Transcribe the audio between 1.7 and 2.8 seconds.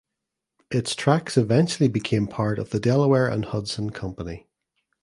became part of the